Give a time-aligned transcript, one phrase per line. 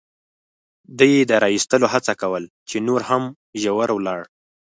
[0.97, 3.23] ده یې د را اېستلو هڅه کول، چې نور هم
[3.61, 4.21] ژور ولاړ.